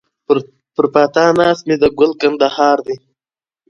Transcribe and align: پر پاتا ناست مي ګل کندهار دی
پر 0.75 0.85
پاتا 0.93 1.23
ناست 1.37 1.63
مي 1.67 1.75
ګل 1.97 2.11
کندهار 2.21 2.77
دی 2.85 2.95